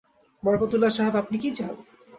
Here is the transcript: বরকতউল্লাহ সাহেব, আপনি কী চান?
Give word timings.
বরকতউল্লাহ 0.43 0.91
সাহেব, 0.97 1.15
আপনি 1.15 1.35
কী 1.37 1.49
চান? 1.57 1.75